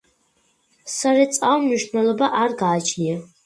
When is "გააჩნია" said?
2.67-3.25